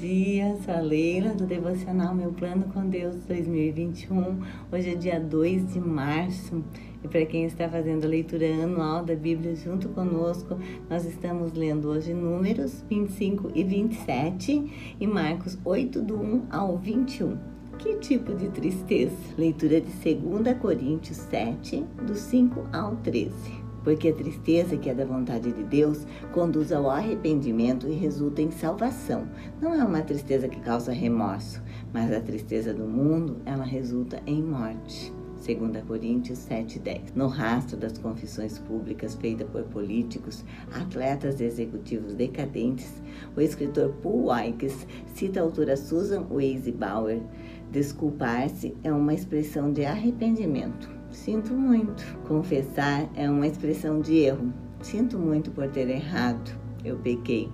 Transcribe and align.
dia, 0.00 0.56
sou 0.64 0.74
a 0.74 0.80
Leila 0.80 1.34
do 1.34 1.44
Devocional 1.44 2.14
Meu 2.14 2.30
Plano 2.30 2.66
com 2.72 2.88
Deus 2.88 3.16
2021. 3.24 4.40
Hoje 4.70 4.90
é 4.90 4.94
dia 4.94 5.18
2 5.18 5.72
de 5.72 5.80
março 5.80 6.62
e 7.02 7.08
para 7.08 7.26
quem 7.26 7.44
está 7.44 7.68
fazendo 7.68 8.04
a 8.04 8.08
leitura 8.08 8.46
anual 8.46 9.04
da 9.04 9.16
Bíblia 9.16 9.56
junto 9.56 9.88
conosco, 9.88 10.56
nós 10.88 11.04
estamos 11.04 11.52
lendo 11.52 11.88
hoje 11.88 12.14
Números 12.14 12.84
25 12.88 13.50
e 13.56 13.64
27 13.64 14.96
e 15.00 15.06
Marcos 15.06 15.58
8, 15.64 16.00
do 16.00 16.14
1 16.14 16.46
ao 16.48 16.78
21. 16.78 17.36
Que 17.76 17.96
tipo 17.96 18.34
de 18.34 18.50
tristeza? 18.50 19.16
Leitura 19.36 19.80
de 19.80 19.90
2 19.90 20.58
Coríntios 20.58 21.16
7, 21.16 21.84
do 22.06 22.14
5 22.14 22.68
ao 22.72 22.94
13 22.96 23.67
porque 23.84 24.08
a 24.08 24.14
tristeza 24.14 24.76
que 24.76 24.90
é 24.90 24.94
da 24.94 25.04
vontade 25.04 25.52
de 25.52 25.64
Deus 25.64 26.06
conduz 26.32 26.72
ao 26.72 26.90
arrependimento 26.90 27.88
e 27.88 27.92
resulta 27.92 28.42
em 28.42 28.50
salvação. 28.50 29.28
Não 29.60 29.74
é 29.74 29.84
uma 29.84 30.02
tristeza 30.02 30.48
que 30.48 30.60
causa 30.60 30.92
remorso, 30.92 31.62
mas 31.92 32.12
a 32.12 32.20
tristeza 32.20 32.72
do 32.74 32.84
mundo, 32.84 33.38
ela 33.44 33.64
resulta 33.64 34.22
em 34.26 34.42
morte. 34.42 35.12
2 35.38 35.84
Coríntios 35.84 36.40
7,10. 36.40 37.14
No 37.14 37.28
rastro 37.28 37.76
das 37.76 37.96
confissões 37.96 38.58
públicas 38.58 39.14
feitas 39.14 39.48
por 39.48 39.62
políticos, 39.64 40.44
atletas 40.72 41.40
e 41.40 41.44
executivos 41.44 42.14
decadentes, 42.14 43.00
o 43.36 43.40
escritor 43.40 43.90
Paul 44.02 44.26
Wykes 44.26 44.86
cita 45.14 45.40
a 45.40 45.44
autora 45.44 45.76
Susan 45.76 46.26
Weisbauer. 46.30 47.20
Desculpar-se 47.70 48.74
é 48.82 48.90
uma 48.90 49.12
expressão 49.12 49.70
de 49.72 49.84
arrependimento. 49.84 50.88
Sinto 51.10 51.52
muito. 51.52 52.02
Confessar 52.26 53.08
é 53.14 53.28
uma 53.30 53.46
expressão 53.46 54.00
de 54.00 54.16
erro. 54.16 54.52
Sinto 54.80 55.18
muito 55.18 55.50
por 55.50 55.68
ter 55.68 55.88
errado. 55.88 56.58
Eu 56.84 56.96
pequei. 56.96 57.50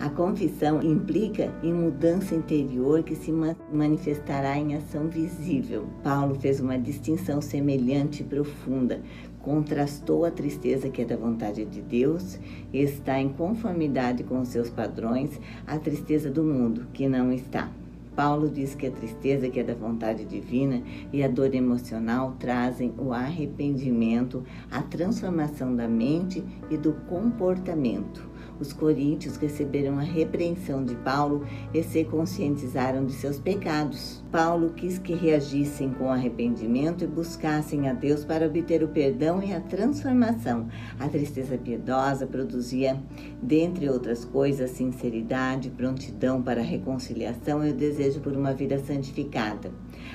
A 0.00 0.08
confissão 0.08 0.82
implica 0.82 1.52
em 1.62 1.74
mudança 1.74 2.34
interior 2.34 3.02
que 3.02 3.14
se 3.14 3.30
manifestará 3.70 4.56
em 4.56 4.74
ação 4.74 5.08
visível. 5.08 5.86
Paulo 6.02 6.34
fez 6.36 6.58
uma 6.58 6.78
distinção 6.78 7.40
semelhante 7.42 8.22
e 8.22 8.26
profunda. 8.26 9.00
Contrastou 9.42 10.24
a 10.24 10.30
tristeza 10.30 10.88
que 10.88 11.02
é 11.02 11.04
da 11.04 11.16
vontade 11.16 11.66
de 11.66 11.82
Deus 11.82 12.38
e 12.72 12.78
está 12.78 13.20
em 13.20 13.28
conformidade 13.28 14.24
com 14.24 14.40
os 14.40 14.48
seus 14.48 14.70
padrões, 14.70 15.38
a 15.66 15.78
tristeza 15.78 16.30
do 16.30 16.42
mundo, 16.42 16.86
que 16.94 17.06
não 17.06 17.30
está. 17.30 17.70
Paulo 18.14 18.48
diz 18.48 18.74
que 18.74 18.86
a 18.86 18.90
tristeza, 18.90 19.48
que 19.48 19.60
é 19.60 19.64
da 19.64 19.74
vontade 19.74 20.24
divina, 20.24 20.82
e 21.12 21.22
a 21.22 21.28
dor 21.28 21.54
emocional 21.54 22.36
trazem 22.38 22.92
o 22.98 23.12
arrependimento, 23.12 24.44
a 24.70 24.82
transformação 24.82 25.74
da 25.74 25.88
mente 25.88 26.44
e 26.70 26.76
do 26.76 26.92
comportamento. 27.08 28.28
Os 28.60 28.74
coríntios 28.74 29.36
receberam 29.36 29.98
a 29.98 30.02
repreensão 30.02 30.84
de 30.84 30.94
Paulo 30.96 31.46
e 31.72 31.82
se 31.82 32.04
conscientizaram 32.04 33.06
de 33.06 33.12
seus 33.14 33.38
pecados. 33.38 34.22
Paulo 34.30 34.70
quis 34.70 34.98
que 34.98 35.14
reagissem 35.14 35.90
com 35.94 36.12
arrependimento 36.12 37.02
e 37.02 37.06
buscassem 37.06 37.88
a 37.88 37.94
Deus 37.94 38.22
para 38.22 38.46
obter 38.46 38.82
o 38.82 38.88
perdão 38.88 39.42
e 39.42 39.54
a 39.54 39.60
transformação. 39.60 40.68
A 40.98 41.08
tristeza 41.08 41.56
piedosa 41.56 42.26
produzia, 42.26 43.00
dentre 43.42 43.88
outras 43.88 44.24
coisas, 44.26 44.70
sinceridade, 44.72 45.70
prontidão 45.70 46.42
para 46.42 46.60
a 46.60 46.64
reconciliação 46.64 47.66
e 47.66 47.70
o 47.70 47.74
desejo 47.74 48.20
por 48.20 48.36
uma 48.36 48.52
vida 48.52 48.78
santificada. 48.78 49.70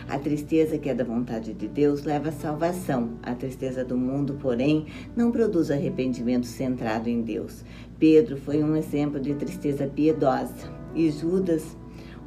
A 0.08 0.20
tristeza 0.20 0.78
que 0.78 0.90
é 0.90 0.94
da 0.94 1.04
vontade 1.04 1.54
de 1.54 1.68
Deus 1.68 2.04
leva 2.04 2.30
à 2.30 2.32
salvação. 2.32 3.14
A 3.24 3.34
tristeza 3.34 3.84
do 3.84 3.98
mundo, 3.98 4.38
porém, 4.40 4.86
não 5.16 5.32
produz 5.32 5.72
arrependimento 5.72 6.46
centrado 6.46 7.10
em 7.10 7.22
Deus. 7.22 7.64
Pedro 7.98 8.38
foi 8.38 8.64
um 8.64 8.76
exemplo 8.76 9.20
de 9.20 9.34
tristeza 9.36 9.88
piedosa 9.88 10.70
e 10.94 11.10
Judas 11.10 11.78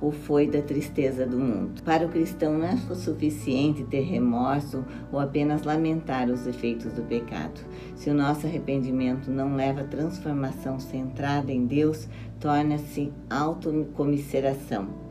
o 0.00 0.12
foi 0.12 0.46
da 0.46 0.62
tristeza 0.62 1.26
do 1.26 1.38
mundo. 1.38 1.82
Para 1.82 2.06
o 2.06 2.08
cristão 2.08 2.58
não 2.58 2.66
é 2.66 2.76
suficiente 2.76 3.82
ter 3.84 4.02
remorso 4.02 4.84
ou 5.12 5.18
apenas 5.18 5.64
lamentar 5.64 6.30
os 6.30 6.46
efeitos 6.46 6.92
do 6.92 7.02
pecado. 7.02 7.60
Se 7.96 8.08
o 8.08 8.14
nosso 8.14 8.46
arrependimento 8.46 9.30
não 9.30 9.56
leva 9.56 9.80
a 9.80 9.84
transformação 9.84 10.78
centrada 10.78 11.50
em 11.50 11.66
Deus, 11.66 12.08
torna-se 12.38 13.12
autocomiseração 13.28 15.07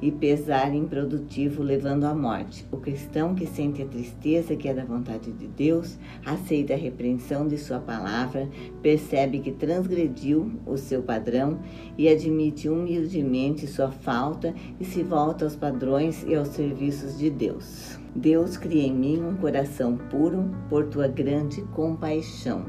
e 0.00 0.10
pesar 0.10 0.74
improdutivo 0.74 1.62
levando 1.62 2.04
à 2.04 2.14
morte. 2.14 2.66
O 2.70 2.76
cristão 2.76 3.34
que 3.34 3.46
sente 3.46 3.82
a 3.82 3.86
tristeza 3.86 4.56
que 4.56 4.68
é 4.68 4.74
da 4.74 4.84
vontade 4.84 5.32
de 5.32 5.46
Deus, 5.46 5.98
aceita 6.24 6.74
a 6.74 6.76
repreensão 6.76 7.46
de 7.46 7.56
sua 7.58 7.78
palavra, 7.78 8.48
percebe 8.82 9.38
que 9.40 9.52
transgrediu 9.52 10.52
o 10.66 10.76
seu 10.76 11.02
padrão 11.02 11.58
e 11.96 12.08
admite 12.08 12.68
humildemente 12.68 13.66
sua 13.66 13.90
falta 13.90 14.54
e 14.78 14.84
se 14.84 15.02
volta 15.02 15.44
aos 15.44 15.56
padrões 15.56 16.24
e 16.26 16.34
aos 16.34 16.48
serviços 16.48 17.18
de 17.18 17.30
Deus. 17.30 17.98
Deus 18.14 18.56
cria 18.56 18.86
em 18.86 18.94
mim 18.94 19.22
um 19.22 19.36
coração 19.36 19.96
puro 19.96 20.50
por 20.68 20.86
tua 20.86 21.08
grande 21.08 21.62
compaixão. 21.72 22.64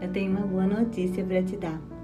Eu 0.00 0.08
tenho 0.10 0.30
uma 0.30 0.46
boa 0.46 0.66
notícia 0.66 1.24
para 1.24 1.42
te 1.42 1.56
dar 1.56 1.97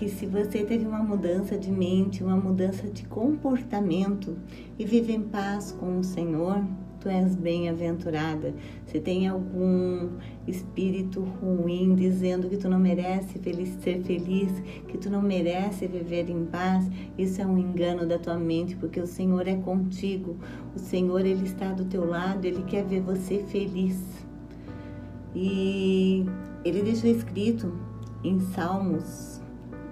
que 0.00 0.08
se 0.08 0.24
você 0.24 0.64
teve 0.64 0.86
uma 0.86 1.02
mudança 1.02 1.58
de 1.58 1.70
mente, 1.70 2.24
uma 2.24 2.34
mudança 2.34 2.88
de 2.88 3.04
comportamento 3.04 4.34
e 4.78 4.84
vive 4.86 5.12
em 5.12 5.20
paz 5.20 5.72
com 5.78 5.98
o 5.98 6.02
Senhor, 6.02 6.64
tu 6.98 7.10
és 7.10 7.36
bem-aventurada. 7.36 8.54
Se 8.86 8.98
tem 8.98 9.28
algum 9.28 10.08
espírito 10.48 11.20
ruim 11.20 11.94
dizendo 11.94 12.48
que 12.48 12.56
tu 12.56 12.66
não 12.66 12.78
merece 12.78 13.38
ser 13.82 14.02
feliz, 14.02 14.50
que 14.88 14.96
tu 14.96 15.10
não 15.10 15.20
merece 15.20 15.86
viver 15.86 16.30
em 16.30 16.46
paz, 16.46 16.90
isso 17.18 17.42
é 17.42 17.46
um 17.46 17.58
engano 17.58 18.06
da 18.06 18.18
tua 18.18 18.38
mente, 18.38 18.76
porque 18.76 19.00
o 19.00 19.06
Senhor 19.06 19.46
é 19.46 19.56
contigo. 19.56 20.34
O 20.74 20.78
Senhor 20.78 21.26
ele 21.26 21.44
está 21.44 21.72
do 21.72 21.84
teu 21.84 22.06
lado, 22.08 22.42
ele 22.46 22.62
quer 22.62 22.86
ver 22.86 23.02
você 23.02 23.44
feliz. 23.48 24.02
E 25.34 26.24
ele 26.64 26.80
deixou 26.84 27.10
escrito 27.10 27.70
em 28.24 28.40
Salmos 28.40 29.39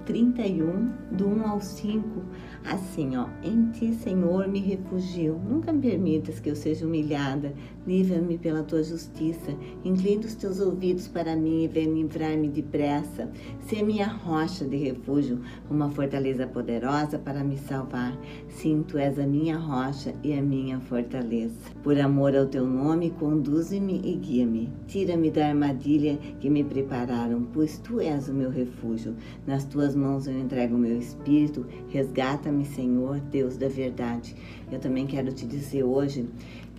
31, 0.09 0.91
do 1.13 1.29
1 1.29 1.47
ao 1.47 1.61
5, 1.61 2.23
assim, 2.65 3.15
ó. 3.15 3.27
Em 3.45 3.71
ti, 3.73 3.93
Senhor, 3.93 4.49
me 4.49 4.59
refugio. 4.59 5.39
Nunca 5.47 5.71
me 5.71 5.83
permitas 5.83 6.41
que 6.41 6.49
eu 6.49 6.57
seja 6.57 6.87
humilhada. 6.87 7.53
Livra-me 7.89 8.37
pela 8.37 8.63
tua 8.63 8.83
justiça. 8.83 9.57
Inclina 9.83 10.27
os 10.27 10.35
teus 10.35 10.61
ouvidos 10.61 11.09
para 11.09 11.35
mim 11.35 11.65
e 11.65 11.69
vem 11.69 11.91
livrar-me 11.95 12.47
depressa. 12.47 13.31
Sê 13.61 13.83
minha 13.83 14.07
rocha 14.07 14.67
de 14.67 14.77
refúgio, 14.77 15.41
uma 15.71 15.89
fortaleza 15.89 16.47
poderosa 16.47 17.19
para 17.19 17.43
me 17.43 17.57
salvar. 17.57 18.15
Sim, 18.51 18.85
tu 18.87 18.99
és 18.99 19.19
a 19.19 19.27
minha 19.27 19.57
rocha 19.57 20.15
e 20.23 20.35
a 20.35 20.43
minha 20.43 20.79
fortaleza. 20.81 21.55
Por 21.83 21.99
amor 21.99 22.37
ao 22.37 22.45
teu 22.45 22.67
nome, 22.67 23.09
conduze-me 23.19 24.03
e 24.05 24.17
guia-me. 24.17 24.71
Tira-me 24.87 25.31
da 25.31 25.49
armadilha 25.49 26.19
que 26.41 26.51
me 26.51 26.63
prepararam, 26.63 27.43
pois 27.55 27.79
tu 27.79 28.01
és 28.01 28.29
o 28.29 28.35
meu 28.35 28.51
refúgio. 28.51 29.17
Nas 29.47 29.65
tuas 29.65 29.97
mãos 29.97 30.27
eu 30.27 30.39
entrego 30.39 30.75
o 30.75 30.79
meu 30.79 30.99
espírito, 30.99 31.65
resgata-me, 31.89 32.67
Senhor, 32.67 33.19
Deus 33.31 33.57
da 33.57 33.69
verdade. 33.69 34.37
Eu 34.71 34.79
também 34.79 35.07
quero 35.07 35.33
te 35.33 35.47
dizer 35.47 35.83
hoje 35.83 36.27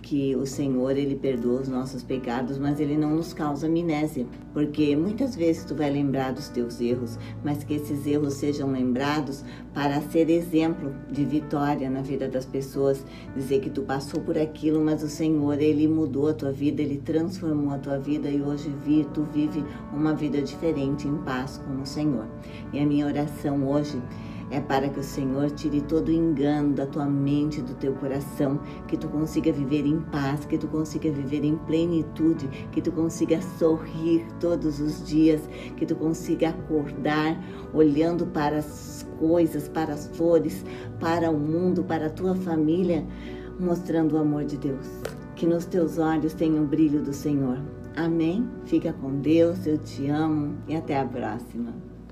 que 0.02 0.34
o 0.34 0.46
Senhor 0.46 0.96
ele 0.96 1.14
perdoa 1.14 1.60
os 1.60 1.68
nossos 1.68 2.02
pecados, 2.02 2.58
mas 2.58 2.80
ele 2.80 2.96
não 2.96 3.14
nos 3.14 3.32
causa 3.32 3.66
amnésia, 3.66 4.26
porque 4.52 4.96
muitas 4.96 5.36
vezes 5.36 5.64
tu 5.64 5.74
vai 5.74 5.90
lembrar 5.90 6.32
dos 6.32 6.48
teus 6.48 6.80
erros, 6.80 7.18
mas 7.44 7.62
que 7.62 7.74
esses 7.74 8.06
erros 8.06 8.34
sejam 8.34 8.70
lembrados 8.72 9.44
para 9.74 10.00
ser 10.00 10.30
exemplo 10.30 10.92
de 11.10 11.24
vitória 11.24 11.90
na 11.90 12.02
vida 12.02 12.28
das 12.28 12.46
pessoas, 12.46 13.04
dizer 13.36 13.60
que 13.60 13.70
tu 13.70 13.82
passou 13.82 14.20
por 14.20 14.38
aquilo, 14.38 14.82
mas 14.82 15.02
o 15.02 15.08
Senhor 15.08 15.60
ele 15.60 15.86
mudou 15.86 16.28
a 16.28 16.34
tua 16.34 16.52
vida, 16.52 16.82
ele 16.82 16.98
transformou 16.98 17.74
a 17.74 17.78
tua 17.78 17.98
vida 17.98 18.28
e 18.28 18.42
hoje 18.42 18.72
vi, 18.84 19.06
tu 19.12 19.22
vive 19.32 19.62
uma 19.92 20.14
vida 20.14 20.40
diferente 20.40 21.06
em 21.06 21.16
paz 21.18 21.58
com 21.58 21.82
o 21.82 21.86
Senhor. 21.86 22.26
E 22.72 22.78
a 22.78 22.86
minha 22.86 23.06
oração 23.06 23.68
hoje 23.68 24.00
é 24.50 24.60
para 24.60 24.88
que 24.88 24.98
o 24.98 25.02
Senhor 25.02 25.50
tire 25.50 25.80
todo 25.80 26.08
o 26.08 26.12
engano 26.12 26.74
da 26.74 26.86
tua 26.86 27.06
mente, 27.06 27.62
do 27.62 27.74
teu 27.74 27.92
coração, 27.94 28.60
que 28.88 28.96
tu 28.96 29.08
consiga 29.08 29.52
viver 29.52 29.86
em 29.86 30.00
paz, 30.00 30.44
que 30.44 30.58
tu 30.58 30.66
consiga 30.68 31.10
viver 31.10 31.44
em 31.44 31.56
plenitude, 31.56 32.48
que 32.72 32.82
tu 32.82 32.90
consiga 32.92 33.40
sorrir 33.58 34.26
todos 34.40 34.80
os 34.80 35.06
dias, 35.06 35.40
que 35.76 35.86
tu 35.86 35.94
consiga 35.94 36.50
acordar 36.50 37.40
olhando 37.72 38.26
para 38.26 38.58
as 38.58 39.06
coisas, 39.18 39.68
para 39.68 39.94
as 39.94 40.08
flores, 40.16 40.64
para 40.98 41.30
o 41.30 41.38
mundo, 41.38 41.84
para 41.84 42.06
a 42.06 42.10
tua 42.10 42.34
família, 42.34 43.06
mostrando 43.58 44.16
o 44.16 44.18
amor 44.18 44.44
de 44.44 44.56
Deus. 44.56 44.86
Que 45.36 45.46
nos 45.46 45.64
teus 45.64 45.98
olhos 45.98 46.34
tenha 46.34 46.60
o 46.60 46.66
brilho 46.66 47.02
do 47.02 47.12
Senhor. 47.12 47.58
Amém? 47.96 48.48
Fica 48.64 48.92
com 48.92 49.20
Deus, 49.20 49.66
eu 49.66 49.78
te 49.78 50.08
amo 50.08 50.56
e 50.68 50.76
até 50.76 50.98
a 50.98 51.04
próxima. 51.04 51.89